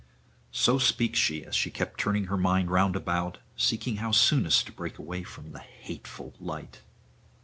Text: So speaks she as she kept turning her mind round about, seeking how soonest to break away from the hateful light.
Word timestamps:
So 0.55 0.79
speaks 0.79 1.19
she 1.19 1.45
as 1.45 1.55
she 1.55 1.69
kept 1.69 1.99
turning 1.99 2.23
her 2.25 2.35
mind 2.35 2.71
round 2.71 2.95
about, 2.95 3.37
seeking 3.55 3.97
how 3.97 4.09
soonest 4.11 4.65
to 4.65 4.71
break 4.71 4.97
away 4.97 5.21
from 5.21 5.51
the 5.51 5.59
hateful 5.59 6.33
light. 6.39 6.79